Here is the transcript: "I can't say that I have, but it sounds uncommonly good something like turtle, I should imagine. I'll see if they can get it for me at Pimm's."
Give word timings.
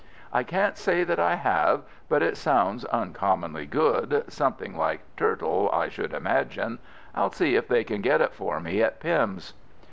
"I 0.33 0.41
can't 0.41 0.79
say 0.79 1.03
that 1.03 1.19
I 1.19 1.35
have, 1.35 1.83
but 2.09 2.23
it 2.23 2.35
sounds 2.35 2.85
uncommonly 2.85 3.67
good 3.67 4.23
something 4.29 4.75
like 4.75 5.01
turtle, 5.15 5.69
I 5.71 5.89
should 5.89 6.15
imagine. 6.15 6.79
I'll 7.13 7.29
see 7.31 7.55
if 7.55 7.67
they 7.67 7.83
can 7.83 8.01
get 8.01 8.19
it 8.19 8.33
for 8.33 8.59
me 8.59 8.81
at 8.81 8.99
Pimm's." 8.99 9.53